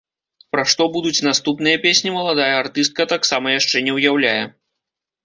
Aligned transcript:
Пра 0.53 0.61
што 0.71 0.83
будуць 0.95 1.25
наступныя 1.27 1.79
песні, 1.83 2.13
маладая 2.15 2.47
артыстка 2.63 3.07
таксама 3.13 3.53
яшчэ 3.59 3.85
не 3.89 3.93
ўяўляе. 3.99 4.39